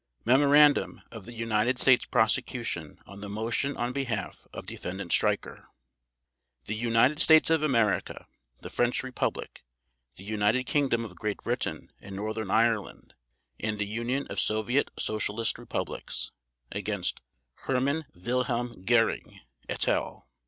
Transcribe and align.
MEMORANDUM 0.25 0.99
OF 1.11 1.25
THE 1.27 1.33
UNITED 1.33 1.77
STATES 1.77 2.07
PROSECUTION 2.07 2.97
ON 3.05 3.21
THE 3.21 3.29
MOTION 3.29 3.77
ON 3.77 3.93
BEHALF 3.93 4.47
OF 4.51 4.65
DEFENDANT 4.65 5.11
STREICHER 5.11 5.67
THE 6.65 6.73
UNITED 6.75 7.19
STATES 7.19 7.51
OF 7.51 7.61
AMERICA, 7.61 8.25
THE 8.61 8.71
FRENCH 8.71 9.03
REPUBLIC, 9.03 9.63
THE 10.15 10.23
UNITED 10.23 10.65
KINGDOM 10.65 11.05
OF 11.05 11.15
GREAT 11.15 11.43
BRITAIN 11.43 11.91
AND 12.01 12.15
NORTHERN 12.15 12.49
IRELAND, 12.49 13.13
and 13.59 13.77
THE 13.77 13.85
UNION 13.85 14.25
OF 14.31 14.39
SOVIET 14.39 14.89
SOCIALIST 14.97 15.59
REPUBLICS— 15.59 16.31
against— 16.71 17.21
HERMANN 17.67 18.05
WILHELM 18.15 18.83
GÖRING, 18.85 19.41
et 19.69 19.87
al. 19.87 20.27